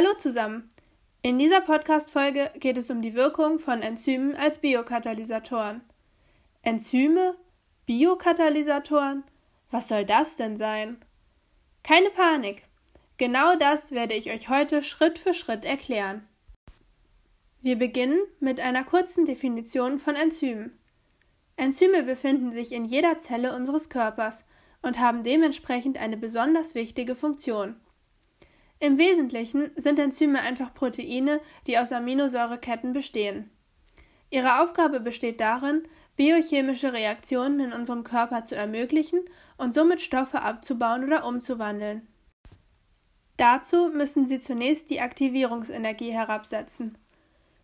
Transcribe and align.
Hallo 0.00 0.14
zusammen! 0.16 0.68
In 1.22 1.38
dieser 1.38 1.60
Podcast-Folge 1.60 2.52
geht 2.60 2.78
es 2.78 2.88
um 2.88 3.02
die 3.02 3.14
Wirkung 3.14 3.58
von 3.58 3.82
Enzymen 3.82 4.36
als 4.36 4.58
Biokatalysatoren. 4.58 5.80
Enzyme? 6.62 7.36
Biokatalysatoren? 7.84 9.24
Was 9.72 9.88
soll 9.88 10.04
das 10.04 10.36
denn 10.36 10.56
sein? 10.56 11.04
Keine 11.82 12.10
Panik! 12.10 12.62
Genau 13.16 13.56
das 13.56 13.90
werde 13.90 14.14
ich 14.14 14.30
euch 14.30 14.48
heute 14.48 14.84
Schritt 14.84 15.18
für 15.18 15.34
Schritt 15.34 15.64
erklären. 15.64 16.28
Wir 17.60 17.76
beginnen 17.76 18.20
mit 18.38 18.60
einer 18.60 18.84
kurzen 18.84 19.26
Definition 19.26 19.98
von 19.98 20.14
Enzymen. 20.14 20.78
Enzyme 21.56 22.04
befinden 22.04 22.52
sich 22.52 22.70
in 22.70 22.84
jeder 22.84 23.18
Zelle 23.18 23.52
unseres 23.52 23.88
Körpers 23.88 24.44
und 24.80 25.00
haben 25.00 25.24
dementsprechend 25.24 25.98
eine 25.98 26.16
besonders 26.16 26.76
wichtige 26.76 27.16
Funktion. 27.16 27.74
Im 28.80 28.96
Wesentlichen 28.98 29.70
sind 29.76 29.98
Enzyme 29.98 30.40
einfach 30.40 30.72
Proteine, 30.72 31.40
die 31.66 31.78
aus 31.78 31.90
Aminosäureketten 31.90 32.92
bestehen. 32.92 33.50
Ihre 34.30 34.62
Aufgabe 34.62 35.00
besteht 35.00 35.40
darin, 35.40 35.82
biochemische 36.16 36.92
Reaktionen 36.92 37.60
in 37.60 37.72
unserem 37.72 38.04
Körper 38.04 38.44
zu 38.44 38.54
ermöglichen 38.54 39.20
und 39.56 39.74
somit 39.74 40.00
Stoffe 40.00 40.42
abzubauen 40.42 41.04
oder 41.04 41.24
umzuwandeln. 41.24 42.06
Dazu 43.36 43.90
müssen 43.94 44.26
sie 44.26 44.38
zunächst 44.38 44.90
die 44.90 45.00
Aktivierungsenergie 45.00 46.10
herabsetzen. 46.10 46.98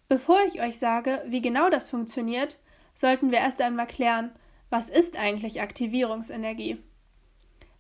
Bevor 0.08 0.38
ich 0.46 0.62
euch 0.62 0.78
sage, 0.78 1.22
wie 1.26 1.42
genau 1.42 1.68
das 1.68 1.90
funktioniert, 1.90 2.58
sollten 2.94 3.30
wir 3.30 3.38
erst 3.38 3.60
einmal 3.60 3.86
klären, 3.86 4.32
was 4.70 4.88
ist 4.88 5.18
eigentlich 5.18 5.60
Aktivierungsenergie? 5.60 6.82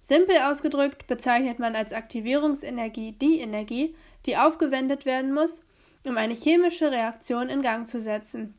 Simpel 0.06 0.36
ausgedrückt 0.36 1.06
bezeichnet 1.06 1.58
man 1.58 1.74
als 1.74 1.94
Aktivierungsenergie 1.94 3.12
die 3.12 3.40
Energie, 3.40 3.96
die 4.26 4.36
aufgewendet 4.36 5.06
werden 5.06 5.32
muss, 5.32 5.60
um 6.04 6.18
eine 6.18 6.34
chemische 6.34 6.92
Reaktion 6.92 7.48
in 7.48 7.62
Gang 7.62 7.86
zu 7.86 8.02
setzen. 8.02 8.52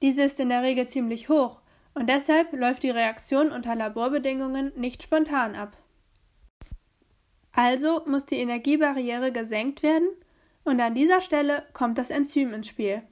Diese 0.00 0.22
ist 0.22 0.40
in 0.40 0.48
der 0.48 0.62
Regel 0.62 0.88
ziemlich 0.88 1.28
hoch 1.28 1.60
und 1.92 2.08
deshalb 2.08 2.54
läuft 2.54 2.82
die 2.82 2.88
Reaktion 2.88 3.52
unter 3.52 3.74
Laborbedingungen 3.74 4.72
nicht 4.74 5.02
spontan 5.02 5.54
ab. 5.54 5.76
Also 7.52 8.00
muss 8.06 8.24
die 8.24 8.36
Energiebarriere 8.36 9.32
gesenkt 9.32 9.82
werden 9.82 10.08
und 10.64 10.80
an 10.80 10.94
dieser 10.94 11.20
Stelle 11.20 11.62
kommt 11.74 11.98
das 11.98 12.08
Enzym 12.08 12.54
ins 12.54 12.68
Spiel. 12.68 13.02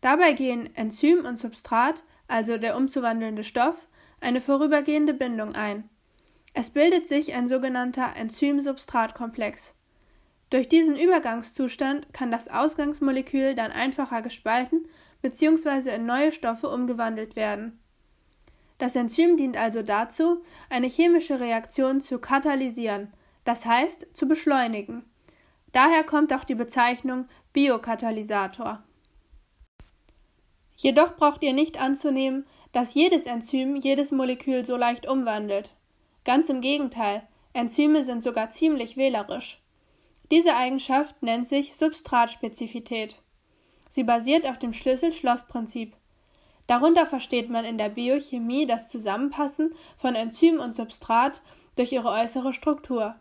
Dabei 0.00 0.32
gehen 0.32 0.74
Enzym 0.74 1.24
und 1.24 1.38
Substrat, 1.38 2.02
also 2.26 2.58
der 2.58 2.76
umzuwandelnde 2.76 3.44
Stoff, 3.44 3.86
eine 4.20 4.40
vorübergehende 4.40 5.14
Bindung 5.14 5.54
ein. 5.54 5.88
Es 6.60 6.70
bildet 6.70 7.06
sich 7.06 7.34
ein 7.34 7.46
sogenannter 7.46 8.16
Enzym-Substrat-Komplex. 8.16 9.74
Durch 10.50 10.68
diesen 10.68 10.98
Übergangszustand 10.98 12.12
kann 12.12 12.32
das 12.32 12.48
Ausgangsmolekül 12.48 13.54
dann 13.54 13.70
einfacher 13.70 14.22
gespalten 14.22 14.88
bzw. 15.22 15.94
in 15.94 16.04
neue 16.04 16.32
Stoffe 16.32 16.68
umgewandelt 16.68 17.36
werden. 17.36 17.78
Das 18.78 18.96
Enzym 18.96 19.36
dient 19.36 19.56
also 19.56 19.82
dazu, 19.82 20.42
eine 20.68 20.88
chemische 20.88 21.38
Reaktion 21.38 22.00
zu 22.00 22.18
katalysieren, 22.18 23.12
das 23.44 23.64
heißt 23.64 24.08
zu 24.12 24.26
beschleunigen. 24.26 25.04
Daher 25.70 26.02
kommt 26.02 26.32
auch 26.32 26.42
die 26.42 26.56
Bezeichnung 26.56 27.28
Biokatalysator. 27.52 28.82
Jedoch 30.74 31.14
braucht 31.14 31.44
ihr 31.44 31.52
nicht 31.52 31.80
anzunehmen, 31.80 32.46
dass 32.72 32.94
jedes 32.94 33.26
Enzym 33.26 33.76
jedes 33.76 34.10
Molekül 34.10 34.66
so 34.66 34.76
leicht 34.76 35.06
umwandelt. 35.06 35.76
Ganz 36.24 36.48
im 36.48 36.60
Gegenteil, 36.60 37.26
Enzyme 37.52 38.04
sind 38.04 38.22
sogar 38.22 38.50
ziemlich 38.50 38.96
wählerisch. 38.96 39.60
Diese 40.30 40.54
Eigenschaft 40.54 41.22
nennt 41.22 41.46
sich 41.46 41.74
Substratspezifität. 41.76 43.16
Sie 43.88 44.04
basiert 44.04 44.46
auf 44.46 44.58
dem 44.58 44.74
Schlüssel-Schloss-Prinzip. 44.74 45.96
Darunter 46.66 47.06
versteht 47.06 47.48
man 47.48 47.64
in 47.64 47.78
der 47.78 47.88
Biochemie 47.88 48.66
das 48.66 48.90
Zusammenpassen 48.90 49.74
von 49.96 50.14
Enzym 50.14 50.60
und 50.60 50.74
Substrat 50.74 51.40
durch 51.76 51.92
ihre 51.92 52.10
äußere 52.10 52.52
Struktur. 52.52 53.14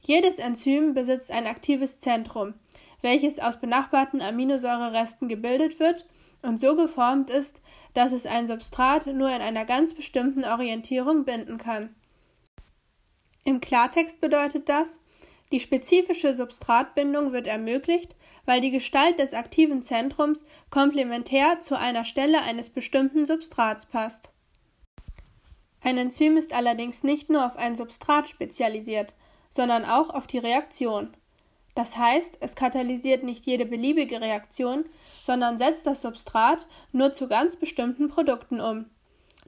Jedes 0.00 0.38
Enzym 0.38 0.94
besitzt 0.94 1.30
ein 1.30 1.46
aktives 1.46 1.98
Zentrum, 1.98 2.54
welches 3.02 3.38
aus 3.38 3.60
benachbarten 3.60 4.22
Aminosäureresten 4.22 5.28
gebildet 5.28 5.78
wird 5.78 6.06
und 6.40 6.58
so 6.58 6.74
geformt 6.74 7.28
ist, 7.28 7.60
dass 7.92 8.12
es 8.12 8.24
ein 8.24 8.46
Substrat 8.46 9.06
nur 9.06 9.28
in 9.28 9.42
einer 9.42 9.66
ganz 9.66 9.92
bestimmten 9.92 10.44
Orientierung 10.44 11.26
binden 11.26 11.58
kann. 11.58 11.94
Im 13.44 13.60
Klartext 13.60 14.20
bedeutet 14.20 14.68
das, 14.68 15.00
die 15.52 15.60
spezifische 15.60 16.34
Substratbindung 16.34 17.32
wird 17.32 17.46
ermöglicht, 17.46 18.14
weil 18.44 18.60
die 18.60 18.70
Gestalt 18.70 19.18
des 19.18 19.34
aktiven 19.34 19.82
Zentrums 19.82 20.44
komplementär 20.70 21.60
zu 21.60 21.76
einer 21.76 22.04
Stelle 22.04 22.42
eines 22.42 22.70
bestimmten 22.70 23.26
Substrats 23.26 23.86
passt. 23.86 24.30
Ein 25.82 25.98
Enzym 25.98 26.36
ist 26.36 26.54
allerdings 26.54 27.02
nicht 27.02 27.30
nur 27.30 27.44
auf 27.44 27.56
ein 27.56 27.74
Substrat 27.74 28.28
spezialisiert, 28.28 29.14
sondern 29.48 29.84
auch 29.84 30.10
auf 30.10 30.26
die 30.26 30.38
Reaktion. 30.38 31.16
Das 31.74 31.96
heißt, 31.96 32.38
es 32.40 32.54
katalysiert 32.54 33.22
nicht 33.24 33.46
jede 33.46 33.64
beliebige 33.64 34.20
Reaktion, 34.20 34.84
sondern 35.24 35.56
setzt 35.56 35.86
das 35.86 36.02
Substrat 36.02 36.66
nur 36.92 37.12
zu 37.12 37.28
ganz 37.28 37.56
bestimmten 37.56 38.08
Produkten 38.08 38.60
um. 38.60 38.86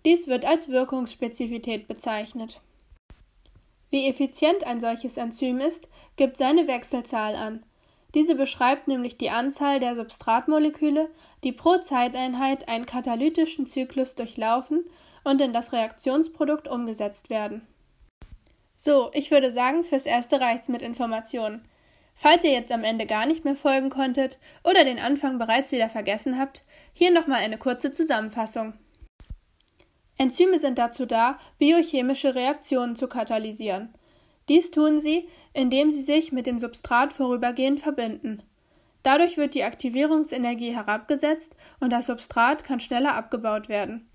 Dies 0.04 0.26
wird 0.26 0.44
als 0.44 0.68
Wirkungsspezifität 0.68 1.86
bezeichnet. 1.86 2.60
Wie 3.92 4.08
effizient 4.08 4.66
ein 4.66 4.80
solches 4.80 5.18
Enzym 5.18 5.58
ist, 5.58 5.86
gibt 6.16 6.38
seine 6.38 6.66
Wechselzahl 6.66 7.36
an. 7.36 7.62
Diese 8.14 8.34
beschreibt 8.34 8.88
nämlich 8.88 9.18
die 9.18 9.28
Anzahl 9.28 9.80
der 9.80 9.94
Substratmoleküle, 9.96 11.10
die 11.44 11.52
pro 11.52 11.76
Zeiteinheit 11.76 12.70
einen 12.70 12.86
katalytischen 12.86 13.66
Zyklus 13.66 14.14
durchlaufen 14.14 14.86
und 15.24 15.42
in 15.42 15.52
das 15.52 15.74
Reaktionsprodukt 15.74 16.68
umgesetzt 16.68 17.28
werden. 17.28 17.66
So, 18.74 19.10
ich 19.12 19.30
würde 19.30 19.52
sagen, 19.52 19.84
fürs 19.84 20.06
Erste 20.06 20.40
reicht's 20.40 20.68
mit 20.68 20.80
Informationen. 20.80 21.68
Falls 22.14 22.44
ihr 22.44 22.52
jetzt 22.52 22.72
am 22.72 22.84
Ende 22.84 23.04
gar 23.04 23.26
nicht 23.26 23.44
mehr 23.44 23.56
folgen 23.56 23.90
konntet 23.90 24.38
oder 24.64 24.84
den 24.84 25.00
Anfang 25.00 25.38
bereits 25.38 25.70
wieder 25.70 25.90
vergessen 25.90 26.38
habt, 26.38 26.62
hier 26.94 27.12
nochmal 27.12 27.40
eine 27.40 27.58
kurze 27.58 27.92
Zusammenfassung. 27.92 28.72
Enzyme 30.18 30.58
sind 30.58 30.78
dazu 30.78 31.06
da, 31.06 31.38
biochemische 31.58 32.34
Reaktionen 32.34 32.96
zu 32.96 33.08
katalysieren. 33.08 33.94
Dies 34.48 34.70
tun 34.70 35.00
sie, 35.00 35.28
indem 35.52 35.90
sie 35.90 36.02
sich 36.02 36.32
mit 36.32 36.46
dem 36.46 36.58
Substrat 36.58 37.12
vorübergehend 37.12 37.80
verbinden. 37.80 38.42
Dadurch 39.02 39.36
wird 39.36 39.54
die 39.54 39.64
Aktivierungsenergie 39.64 40.74
herabgesetzt 40.74 41.56
und 41.80 41.90
das 41.90 42.06
Substrat 42.06 42.64
kann 42.64 42.80
schneller 42.80 43.14
abgebaut 43.14 43.68
werden. 43.68 44.08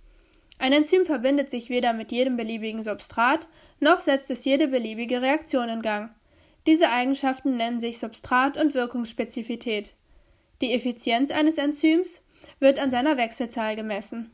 Ein 0.59 0.73
Enzym 0.73 1.05
verbindet 1.05 1.51
sich 1.51 1.69
weder 1.69 1.93
mit 1.93 2.11
jedem 2.11 2.35
beliebigen 2.35 2.83
Substrat, 2.83 3.47
noch 3.79 3.99
setzt 3.99 4.31
es 4.31 4.43
jede 4.43 4.67
beliebige 4.67 5.21
Reaktion 5.21 5.69
in 5.69 5.81
Gang. 5.81 6.11
Diese 6.65 6.89
Eigenschaften 6.89 7.57
nennen 7.57 7.79
sich 7.79 7.99
Substrat- 7.99 8.59
und 8.59 8.73
Wirkungsspezifität. 8.73 9.95
Die 10.61 10.73
Effizienz 10.73 11.31
eines 11.31 11.57
Enzyms 11.57 12.21
wird 12.59 12.79
an 12.79 12.91
seiner 12.91 13.17
Wechselzahl 13.17 13.75
gemessen. 13.75 14.31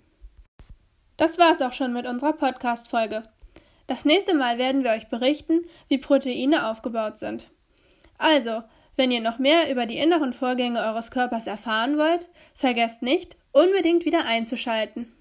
Das 1.17 1.37
war's 1.37 1.61
auch 1.61 1.73
schon 1.73 1.93
mit 1.93 2.07
unserer 2.07 2.33
Podcast-Folge. 2.33 3.23
Das 3.87 4.05
nächste 4.05 4.33
Mal 4.33 4.57
werden 4.57 4.83
wir 4.83 4.91
euch 4.91 5.09
berichten, 5.09 5.61
wie 5.87 5.97
Proteine 5.97 6.69
aufgebaut 6.69 7.17
sind. 7.17 7.49
Also, 8.17 8.63
wenn 8.95 9.11
ihr 9.11 9.21
noch 9.21 9.39
mehr 9.39 9.71
über 9.71 9.85
die 9.85 9.97
inneren 9.97 10.33
Vorgänge 10.33 10.79
eures 10.79 11.11
Körpers 11.11 11.47
erfahren 11.47 11.97
wollt, 11.97 12.29
vergesst 12.55 13.01
nicht, 13.01 13.35
unbedingt 13.51 14.05
wieder 14.05 14.25
einzuschalten. 14.25 15.11